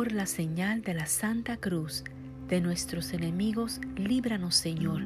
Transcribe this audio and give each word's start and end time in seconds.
Por 0.00 0.12
la 0.12 0.24
señal 0.24 0.80
de 0.80 0.94
la 0.94 1.04
Santa 1.04 1.58
Cruz 1.58 2.04
de 2.48 2.62
nuestros 2.62 3.12
enemigos, 3.12 3.82
líbranos 3.96 4.54
Señor, 4.56 5.02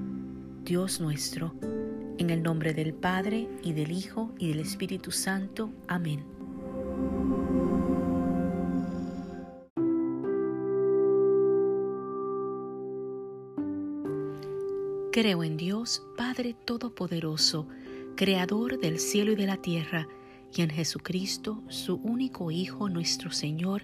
Dios 0.62 1.00
nuestro, 1.00 1.52
en 2.16 2.30
el 2.30 2.44
nombre 2.44 2.74
del 2.74 2.94
Padre 2.94 3.48
y 3.64 3.72
del 3.72 3.90
Hijo 3.90 4.32
y 4.38 4.50
del 4.50 4.60
Espíritu 4.60 5.10
Santo. 5.10 5.72
Amén. 5.88 6.22
Creo 15.10 15.42
en 15.42 15.56
Dios, 15.56 16.04
Padre 16.16 16.54
Todopoderoso, 16.64 17.66
Creador 18.14 18.78
del 18.78 19.00
cielo 19.00 19.32
y 19.32 19.34
de 19.34 19.46
la 19.48 19.56
tierra, 19.56 20.06
y 20.54 20.62
en 20.62 20.70
Jesucristo, 20.70 21.64
su 21.66 21.96
único 21.96 22.52
Hijo, 22.52 22.88
nuestro 22.88 23.32
Señor, 23.32 23.82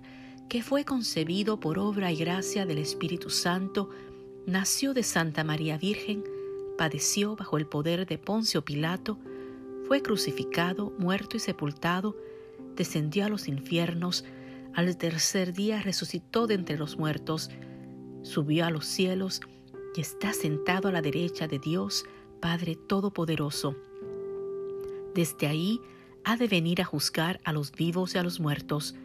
que 0.50 0.64
fue 0.64 0.84
concebido 0.84 1.60
por 1.60 1.78
obra 1.78 2.10
y 2.10 2.16
gracia 2.16 2.66
del 2.66 2.78
Espíritu 2.78 3.30
Santo, 3.30 3.88
nació 4.46 4.94
de 4.94 5.04
Santa 5.04 5.44
María 5.44 5.78
Virgen, 5.78 6.24
padeció 6.76 7.36
bajo 7.36 7.56
el 7.56 7.66
poder 7.66 8.04
de 8.04 8.18
Poncio 8.18 8.64
Pilato, 8.64 9.16
fue 9.86 10.02
crucificado, 10.02 10.92
muerto 10.98 11.36
y 11.36 11.40
sepultado, 11.40 12.16
descendió 12.74 13.26
a 13.26 13.28
los 13.28 13.46
infiernos, 13.46 14.24
al 14.74 14.96
tercer 14.96 15.52
día 15.52 15.82
resucitó 15.82 16.48
de 16.48 16.54
entre 16.54 16.76
los 16.76 16.98
muertos, 16.98 17.48
subió 18.22 18.66
a 18.66 18.70
los 18.70 18.86
cielos, 18.86 19.40
y 19.94 20.00
está 20.00 20.32
sentado 20.32 20.88
a 20.88 20.92
la 20.92 21.00
derecha 21.00 21.46
de 21.46 21.60
Dios, 21.60 22.06
Padre 22.40 22.74
Todopoderoso. 22.74 23.76
Desde 25.14 25.46
ahí 25.46 25.80
ha 26.24 26.36
de 26.36 26.48
venir 26.48 26.82
a 26.82 26.84
juzgar 26.84 27.40
a 27.44 27.52
los 27.52 27.70
vivos 27.70 28.16
y 28.16 28.18
a 28.18 28.24
los 28.24 28.40
muertos. 28.40 28.96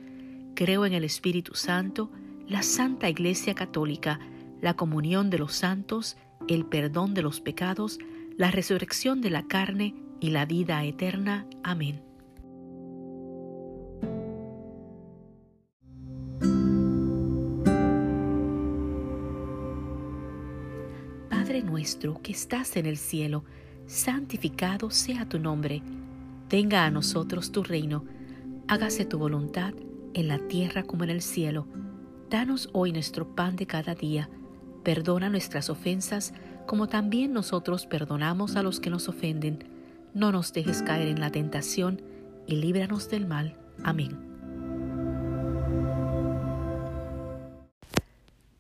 Creo 0.56 0.86
en 0.86 0.94
el 0.94 1.04
Espíritu 1.04 1.54
Santo, 1.54 2.10
la 2.48 2.64
Santa 2.64 3.10
Iglesia 3.10 3.54
Católica, 3.56 4.20
la 4.62 4.76
comunión 4.76 5.30
de 5.30 5.38
los 5.38 5.54
santos, 5.54 6.18
el 6.48 6.66
perdón 6.66 7.14
de 7.14 7.22
los 7.22 7.42
pecados, 7.42 8.00
la 8.38 8.52
resurrección 8.52 9.22
de 9.22 9.30
la 9.30 9.48
carne 9.48 9.96
y 10.20 10.30
la 10.30 10.46
vida 10.46 10.84
eterna. 10.84 11.46
Amén. 11.64 12.02
nuestro 21.86 22.22
que 22.22 22.32
estás 22.32 22.78
en 22.78 22.86
el 22.86 22.98
cielo, 22.98 23.44
santificado 23.86 24.90
sea 24.90 25.28
tu 25.28 25.40
nombre. 25.40 25.82
Venga 26.50 26.86
a 26.86 26.90
nosotros 26.90 27.52
tu 27.52 27.64
reino. 27.64 28.06
Hágase 28.68 29.06
tu 29.06 29.20
voluntad 29.20 29.74
en 30.16 30.30
la 30.30 30.40
tierra 30.48 30.84
como 30.84 31.04
en 31.04 31.12
el 31.12 31.22
cielo. 31.22 31.68
Danos 32.30 32.70
hoy 32.74 32.92
nuestro 32.92 33.36
pan 33.36 33.56
de 33.56 33.68
cada 33.68 33.94
día. 33.94 34.30
Perdona 34.84 35.30
nuestras 35.30 35.70
ofensas 35.70 36.34
como 36.66 36.88
también 36.88 37.34
nosotros 37.34 37.86
perdonamos 37.86 38.56
a 38.56 38.64
los 38.64 38.80
que 38.80 38.90
nos 38.90 39.08
ofenden. 39.10 39.66
No 40.14 40.32
nos 40.32 40.54
dejes 40.54 40.82
caer 40.82 41.10
en 41.10 41.20
la 41.20 41.32
tentación 41.32 42.02
y 42.48 42.56
líbranos 42.56 43.10
del 43.10 43.28
mal. 43.28 43.58
Amén. 43.84 44.18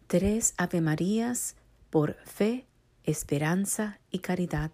Tres 0.07 0.53
Ave 0.57 0.81
Marías 0.81 1.55
por 1.89 2.15
fe 2.25 2.65
esperanza 3.05 3.99
y 4.11 4.19
caridad. 4.19 4.71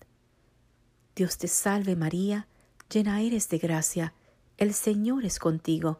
Dios 1.16 1.38
te 1.38 1.48
salve 1.48 1.96
María, 1.96 2.48
llena 2.92 3.22
eres 3.22 3.50
de 3.50 3.58
gracia, 3.58 4.14
el 4.58 4.74
Señor 4.74 5.26
es 5.26 5.40
contigo, 5.40 6.00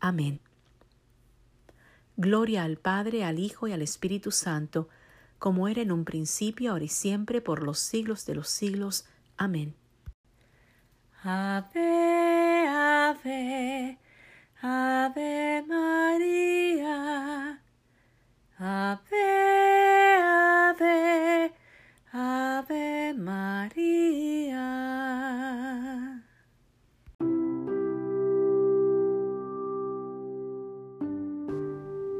Amén. 0.00 0.40
Gloria 2.16 2.64
al 2.64 2.76
Padre, 2.78 3.24
al 3.24 3.38
Hijo 3.38 3.68
y 3.68 3.72
al 3.72 3.82
Espíritu 3.82 4.30
Santo, 4.30 4.88
como 5.38 5.68
era 5.68 5.82
en 5.82 5.92
un 5.92 6.04
principio, 6.04 6.72
ahora 6.72 6.84
y 6.84 6.88
siempre, 6.88 7.40
por 7.40 7.62
los 7.62 7.78
siglos 7.78 8.24
de 8.24 8.34
los 8.34 8.48
siglos. 8.48 9.06
Amén. 9.36 9.74
Ave, 11.22 12.66
ave, 12.68 13.98
ave 14.62 15.64
María. 15.66 17.60
Ave, 18.58 20.16
ave, 20.22 21.52
ave 22.12 23.14
María. 23.14 24.25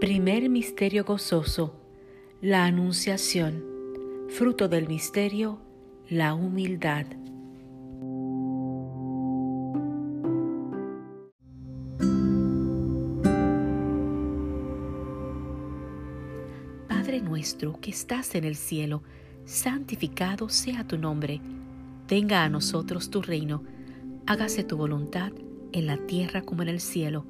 Primer 0.06 0.49
misterio 0.49 1.03
gozoso, 1.03 1.75
la 2.41 2.65
Anunciación. 2.65 3.65
Fruto 4.28 4.69
del 4.69 4.87
misterio, 4.87 5.59
la 6.09 6.33
humildad. 6.34 7.06
nuestro 17.25 17.81
que 17.81 17.91
estás 17.91 18.37
en 18.37 18.45
el 18.45 18.55
cielo, 18.55 19.03
santificado 19.45 20.49
sea 20.49 20.87
tu 20.87 20.99
nombre. 20.99 21.41
Venga 22.09 22.45
a 22.45 22.49
nosotros 22.49 23.11
tu 23.11 23.22
reino. 23.22 23.65
Hágase 24.28 24.62
tu 24.62 24.77
voluntad 24.77 25.33
en 25.72 25.89
la 25.89 25.97
tierra 25.97 26.43
como 26.43 26.62
en 26.62 26.69
el 26.69 26.81
cielo. 26.81 27.27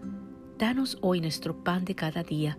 Danos 0.59 0.97
hoy 1.03 1.22
nuestro 1.22 1.62
pan 1.65 1.86
de 1.86 1.94
cada 1.94 2.22
día. 2.22 2.59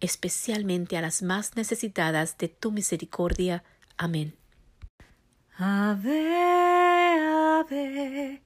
especialmente 0.00 0.96
a 0.96 1.00
las 1.00 1.22
más 1.22 1.56
necesitadas 1.56 2.38
de 2.38 2.48
tu 2.48 2.72
misericordia. 2.72 3.64
Amén. 3.96 4.34
Ave, 5.56 7.18
ave, 7.20 8.42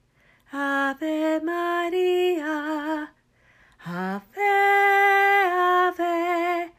ave 0.51 1.41
María, 1.41 3.13
ave, 3.85 4.41
ave, 5.51 6.73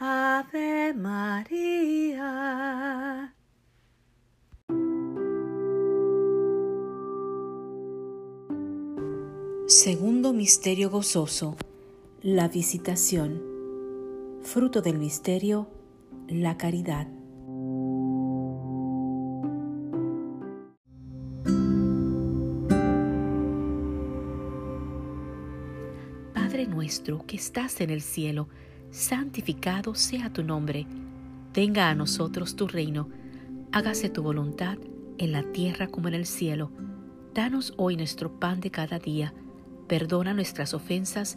ave 0.00 0.94
María. 0.94 2.28
Segundo 9.66 10.32
misterio 10.32 10.90
gozoso, 10.90 11.56
la 12.22 12.48
visitación 12.48 13.47
fruto 14.48 14.80
del 14.80 14.98
misterio, 14.98 15.68
la 16.26 16.56
caridad. 16.56 17.06
Padre 26.32 26.66
nuestro 26.66 27.26
que 27.26 27.36
estás 27.36 27.82
en 27.82 27.90
el 27.90 28.00
cielo, 28.00 28.48
santificado 28.90 29.94
sea 29.94 30.32
tu 30.32 30.42
nombre, 30.42 30.86
venga 31.54 31.90
a 31.90 31.94
nosotros 31.94 32.56
tu 32.56 32.66
reino, 32.66 33.10
hágase 33.70 34.08
tu 34.08 34.22
voluntad 34.22 34.78
en 35.18 35.32
la 35.32 35.42
tierra 35.52 35.88
como 35.88 36.08
en 36.08 36.14
el 36.14 36.24
cielo. 36.24 36.72
Danos 37.34 37.74
hoy 37.76 37.96
nuestro 37.96 38.40
pan 38.40 38.60
de 38.60 38.70
cada 38.70 38.98
día, 38.98 39.34
perdona 39.88 40.32
nuestras 40.32 40.72
ofensas, 40.72 41.36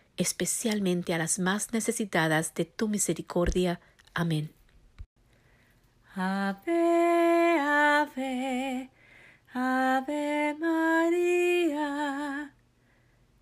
especialmente 0.17 1.13
a 1.13 1.17
las 1.17 1.39
más 1.39 1.73
necesitadas 1.73 2.53
de 2.53 2.65
tu 2.65 2.87
misericordia. 2.87 3.79
Amén. 4.13 4.51
Ave, 6.15 7.59
ave, 7.59 8.89
ave 9.53 10.55
María. 10.59 12.53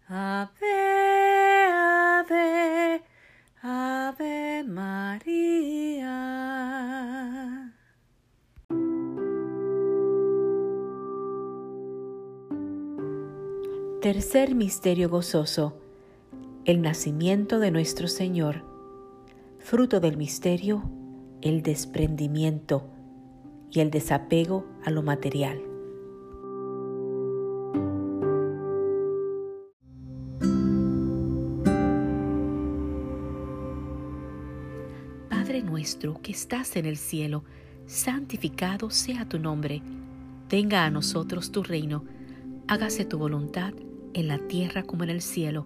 Ave, 0.08 1.68
ave, 1.72 3.04
ave 3.62 4.64
María. 4.64 6.20
Tercer 14.02 14.56
misterio 14.56 15.10
gozoso 15.10 15.88
el 16.70 16.84
nacimiento 16.84 17.58
de 17.58 17.72
nuestro 17.72 18.08
Señor. 18.08 18.64
Fruto 19.58 20.00
del 20.00 20.18
misterio, 20.18 20.84
el 21.42 21.64
desprendimiento 21.64 22.88
y 23.72 23.80
el 23.80 23.90
desapego 23.90 24.68
a 24.86 24.92
lo 24.92 25.02
material. 25.02 25.60
Padre 35.28 35.64
nuestro 35.64 36.22
que 36.22 36.32
estás 36.34 36.76
en 36.76 36.86
el 36.86 36.98
cielo, 36.98 37.46
santificado 37.88 38.92
sea 38.92 39.28
tu 39.28 39.40
nombre. 39.40 39.82
Venga 40.52 40.86
a 40.86 40.92
nosotros 40.92 41.52
tu 41.52 41.64
reino. 41.64 42.06
Hágase 42.68 43.06
tu 43.06 43.18
voluntad 43.18 43.74
en 44.14 44.28
la 44.28 44.38
tierra 44.38 44.84
como 44.84 45.04
en 45.04 45.10
el 45.10 45.24
cielo. 45.24 45.66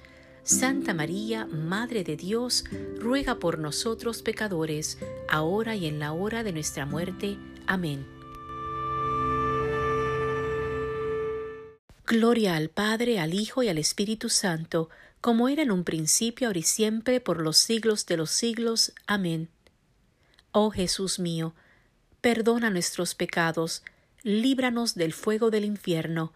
Santa 0.43 0.93
María, 0.93 1.45
Madre 1.45 2.03
de 2.03 2.17
Dios, 2.17 2.65
ruega 2.97 3.37
por 3.39 3.59
nosotros 3.59 4.23
pecadores, 4.23 4.97
ahora 5.29 5.75
y 5.75 5.85
en 5.85 5.99
la 5.99 6.13
hora 6.13 6.43
de 6.43 6.51
nuestra 6.51 6.85
muerte. 6.85 7.37
Amén. 7.67 8.07
Gloria 12.07 12.55
al 12.55 12.69
Padre, 12.69 13.19
al 13.19 13.33
Hijo 13.33 13.61
y 13.63 13.69
al 13.69 13.77
Espíritu 13.77 14.29
Santo, 14.29 14.89
como 15.21 15.47
era 15.47 15.61
en 15.61 15.71
un 15.71 15.83
principio, 15.83 16.47
ahora 16.47 16.59
y 16.59 16.63
siempre, 16.63 17.21
por 17.21 17.39
los 17.41 17.57
siglos 17.57 18.07
de 18.07 18.17
los 18.17 18.31
siglos. 18.31 18.93
Amén. 19.05 19.47
Oh 20.51 20.71
Jesús 20.71 21.19
mío, 21.19 21.53
perdona 22.19 22.69
nuestros 22.69 23.13
pecados, 23.15 23.83
líbranos 24.23 24.95
del 24.95 25.13
fuego 25.13 25.51
del 25.51 25.63
infierno, 25.63 26.33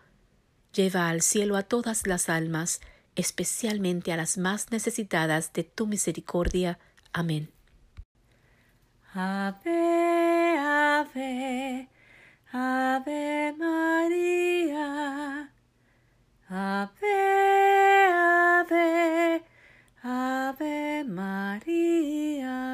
lleva 0.74 1.10
al 1.10 1.22
cielo 1.22 1.58
a 1.58 1.64
todas 1.64 2.08
las 2.08 2.30
almas, 2.30 2.80
especialmente 3.16 4.12
a 4.12 4.18
las 4.18 4.38
más 4.38 4.72
necesitadas 4.72 5.54
de 5.54 5.64
tu 5.64 5.88
misericordia. 5.88 6.80
Amén. 7.14 7.50
Ave, 9.14 10.58
ave, 10.58 11.90
ave 12.52 13.56
María. 13.58 15.52
Ave, 16.50 18.08
ave, 18.14 19.44
ave 20.04 21.04
María. 21.06 22.66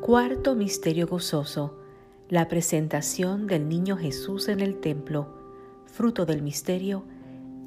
Cuarto 0.00 0.54
Misterio 0.54 1.06
Gozoso 1.06 1.85
la 2.28 2.48
presentación 2.48 3.46
del 3.46 3.68
niño 3.68 3.96
Jesús 3.96 4.48
en 4.48 4.60
el 4.60 4.80
templo, 4.80 5.28
fruto 5.86 6.26
del 6.26 6.42
misterio, 6.42 7.04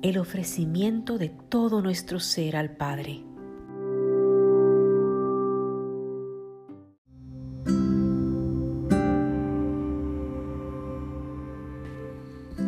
el 0.01 0.17
ofrecimiento 0.17 1.17
de 1.17 1.29
todo 1.29 1.81
nuestro 1.81 2.19
ser 2.19 2.57
al 2.57 2.75
Padre. 2.75 3.23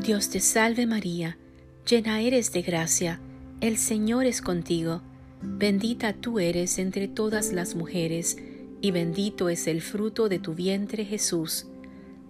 Dios 0.01 0.29
te 0.29 0.39
salve 0.39 0.87
María, 0.87 1.37
llena 1.87 2.21
eres 2.21 2.51
de 2.53 2.61
gracia, 2.61 3.19
el 3.59 3.77
Señor 3.77 4.25
es 4.25 4.41
contigo, 4.41 5.01
bendita 5.41 6.13
tú 6.13 6.39
eres 6.39 6.79
entre 6.79 7.07
todas 7.07 7.51
las 7.51 7.75
mujeres, 7.75 8.37
y 8.81 8.91
bendito 8.91 9.47
es 9.49 9.67
el 9.67 9.81
fruto 9.81 10.27
de 10.27 10.39
tu 10.39 10.55
vientre 10.55 11.05
Jesús. 11.05 11.67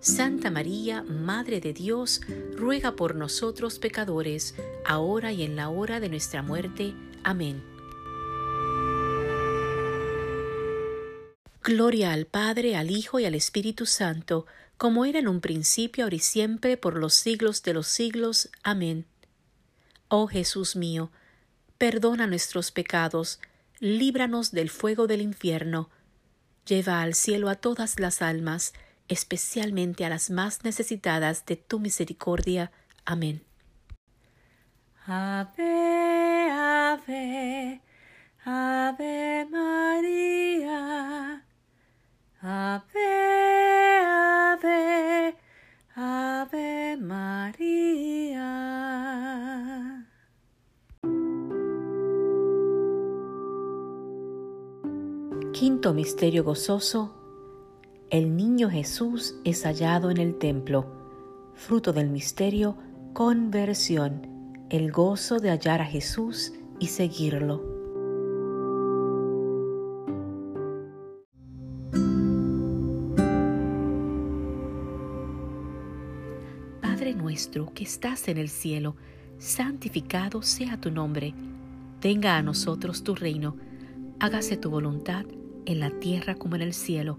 Santa 0.00 0.50
María, 0.50 1.02
Madre 1.02 1.60
de 1.60 1.74
Dios, 1.74 2.22
ruega 2.56 2.96
por 2.96 3.14
nosotros 3.14 3.78
pecadores, 3.78 4.54
ahora 4.86 5.30
y 5.30 5.42
en 5.42 5.56
la 5.56 5.68
hora 5.68 6.00
de 6.00 6.08
nuestra 6.08 6.42
muerte. 6.42 6.94
Amén. 7.22 7.62
Gloria 11.62 12.12
al 12.12 12.24
Padre, 12.24 12.76
al 12.76 12.90
Hijo 12.90 13.20
y 13.20 13.26
al 13.26 13.34
Espíritu 13.34 13.84
Santo, 13.84 14.46
como 14.78 15.04
era 15.04 15.18
en 15.18 15.28
un 15.28 15.42
principio, 15.42 16.04
ahora 16.04 16.16
y 16.16 16.20
siempre, 16.20 16.78
por 16.78 16.96
los 16.96 17.12
siglos 17.12 17.62
de 17.62 17.74
los 17.74 17.86
siglos. 17.86 18.48
Amén. 18.62 19.04
Oh 20.08 20.28
Jesús 20.28 20.76
mío, 20.76 21.12
perdona 21.76 22.26
nuestros 22.26 22.70
pecados, 22.70 23.38
líbranos 23.80 24.50
del 24.50 24.70
fuego 24.70 25.06
del 25.06 25.20
infierno, 25.20 25.90
lleva 26.64 27.02
al 27.02 27.14
cielo 27.14 27.50
a 27.50 27.56
todas 27.56 28.00
las 28.00 28.22
almas, 28.22 28.72
especialmente 29.10 30.06
a 30.06 30.08
las 30.08 30.30
más 30.30 30.64
necesitadas 30.64 31.44
de 31.44 31.56
tu 31.56 31.78
misericordia. 31.78 32.72
Amén. 33.04 33.42
Ave, 35.06 36.50
ave, 36.50 37.82
ave 38.44 39.46
María. 39.50 41.44
Ave. 42.40 43.10
Ave 46.02 46.96
María. 46.96 48.46
Quinto 55.52 55.92
Misterio 55.92 56.42
Gozoso. 56.42 57.19
El 58.10 58.36
niño 58.36 58.68
Jesús 58.68 59.36
es 59.44 59.64
hallado 59.64 60.10
en 60.10 60.18
el 60.18 60.36
templo. 60.36 60.86
Fruto 61.54 61.92
del 61.92 62.10
misterio, 62.10 62.76
conversión, 63.12 64.26
el 64.68 64.90
gozo 64.90 65.38
de 65.38 65.50
hallar 65.50 65.80
a 65.80 65.86
Jesús 65.86 66.52
y 66.78 66.88
seguirlo. 66.88 67.80
nuestro 77.30 77.72
que 77.72 77.84
estás 77.84 78.26
en 78.28 78.38
el 78.38 78.48
cielo, 78.48 78.96
santificado 79.38 80.42
sea 80.42 80.80
tu 80.80 80.90
nombre. 80.90 81.32
Venga 82.02 82.36
a 82.36 82.42
nosotros 82.42 83.04
tu 83.04 83.14
reino. 83.14 83.56
Hágase 84.18 84.56
tu 84.56 84.68
voluntad 84.68 85.24
en 85.64 85.80
la 85.80 85.90
tierra 85.90 86.34
como 86.34 86.56
en 86.56 86.62
el 86.62 86.74
cielo. 86.74 87.18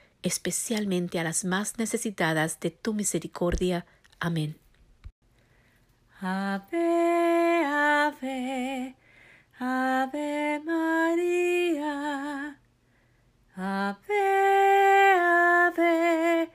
especialmente 0.23 1.19
a 1.19 1.23
las 1.23 1.45
más 1.45 1.77
necesitadas 1.77 2.59
de 2.59 2.71
tu 2.71 2.93
misericordia. 2.93 3.85
Amén. 4.19 4.57
Ave, 6.21 7.63
ave, 7.65 8.95
ave 9.59 10.61
María. 10.63 12.57
Ave, 13.55 15.13
ave, 15.19 16.49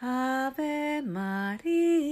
ave 0.00 1.02
María. 1.02 2.11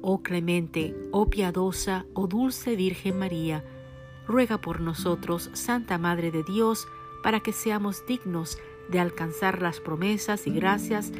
Oh 0.00 0.22
clemente, 0.22 0.94
oh 1.10 1.28
piadosa, 1.28 2.06
oh 2.14 2.26
dulce 2.26 2.76
Virgen 2.76 3.18
María, 3.18 3.64
ruega 4.26 4.60
por 4.60 4.80
nosotros, 4.80 5.50
Santa 5.54 5.98
Madre 5.98 6.30
de 6.30 6.44
Dios, 6.44 6.86
para 7.22 7.40
que 7.40 7.52
seamos 7.52 8.06
dignos 8.06 8.58
de 8.90 9.00
alcanzar 9.00 9.60
las 9.60 9.80
promesas 9.80 10.46
y 10.46 10.50
gracias 10.50 11.12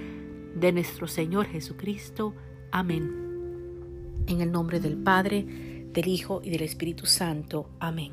de 0.54 0.72
nuestro 0.72 1.06
Señor 1.06 1.46
Jesucristo. 1.46 2.34
Amén. 2.70 4.24
En 4.26 4.40
el 4.40 4.52
nombre 4.52 4.80
del 4.80 4.96
Padre, 4.96 5.44
del 5.92 6.08
Hijo 6.08 6.40
y 6.44 6.50
del 6.50 6.62
Espíritu 6.62 7.06
Santo. 7.06 7.70
Amén. 7.80 8.12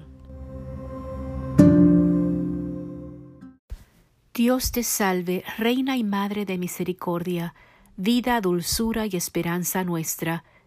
Dios 4.34 4.72
te 4.72 4.84
salve, 4.84 5.44
Reina 5.58 5.96
y 5.96 6.04
Madre 6.04 6.46
de 6.46 6.58
Misericordia, 6.58 7.56
vida, 7.96 8.42
dulzura 8.42 9.06
y 9.06 9.16
esperanza 9.16 9.86
nuestra. 9.86 10.44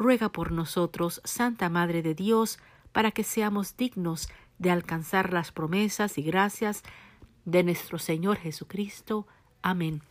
ruega 0.00 0.30
por 0.30 0.50
nosotros, 0.50 1.20
Santa 1.24 1.68
Madre 1.68 2.00
de 2.02 2.14
Dios, 2.14 2.58
para 2.90 3.10
que 3.10 3.22
seamos 3.22 3.76
dignos 3.76 4.30
de 4.58 4.70
alcanzar 4.70 5.30
las 5.34 5.52
promesas 5.52 6.16
y 6.16 6.22
gracias 6.22 6.82
de 7.44 7.62
nuestro 7.62 7.98
Señor 7.98 8.38
Jesucristo. 8.38 9.26
Amén. 9.60 10.02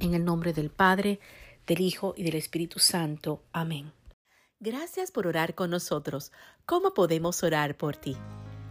En 0.00 0.14
el 0.14 0.24
nombre 0.24 0.52
del 0.52 0.68
Padre, 0.68 1.20
del 1.64 1.80
Hijo 1.80 2.12
y 2.16 2.24
del 2.24 2.34
Espíritu 2.34 2.80
Santo. 2.80 3.44
Amén. 3.52 3.92
Gracias 4.58 5.12
por 5.12 5.28
orar 5.28 5.54
con 5.54 5.70
nosotros. 5.70 6.32
¿Cómo 6.66 6.92
podemos 6.92 7.44
orar 7.44 7.76
por 7.76 7.94
ti? 7.94 8.16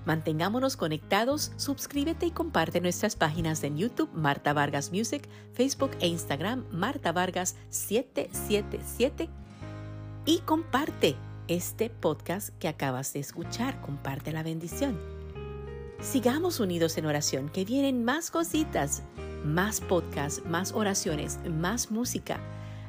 Mantengámonos 0.05 0.75
conectados, 0.75 1.53
suscríbete 1.55 2.25
y 2.25 2.31
comparte 2.31 2.81
nuestras 2.81 3.15
páginas 3.15 3.63
en 3.63 3.77
YouTube 3.77 4.11
Marta 4.13 4.51
Vargas 4.51 4.91
Music, 4.91 5.29
Facebook 5.53 5.91
e 6.01 6.07
Instagram 6.07 6.65
Marta 6.71 7.13
Vargas 7.13 7.55
777 7.69 9.40
y 10.25 10.39
comparte 10.39 11.15
este 11.47 11.89
podcast 11.89 12.49
que 12.59 12.67
acabas 12.67 13.13
de 13.13 13.19
escuchar, 13.19 13.81
comparte 13.81 14.31
la 14.31 14.43
bendición. 14.43 14.99
Sigamos 15.99 16.59
unidos 16.59 16.97
en 16.97 17.05
oración, 17.05 17.49
que 17.49 17.65
vienen 17.65 18.03
más 18.03 18.31
cositas, 18.31 19.03
más 19.43 19.81
podcasts, 19.81 20.43
más 20.45 20.71
oraciones, 20.71 21.39
más 21.47 21.91
música. 21.91 22.39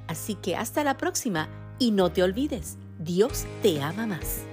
Así 0.06 0.34
que 0.34 0.56
hasta 0.56 0.84
la 0.84 0.96
próxima 0.96 1.48
y 1.78 1.90
no 1.90 2.10
te 2.10 2.22
olvides, 2.22 2.78
Dios 2.98 3.44
te 3.62 3.82
ama 3.82 4.06
más. 4.06 4.44